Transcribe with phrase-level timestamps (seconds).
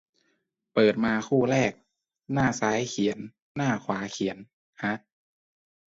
[0.73, 1.71] เปิดมาคู่แรก
[2.33, 3.17] หน้าซ้ายเขียน
[3.57, 4.37] หน้าขวาเขียน
[4.83, 4.93] ฮะ